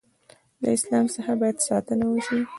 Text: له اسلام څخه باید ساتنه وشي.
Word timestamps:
له 0.61 0.69
اسلام 0.77 1.05
څخه 1.15 1.33
باید 1.41 1.57
ساتنه 1.67 2.05
وشي. 2.09 2.39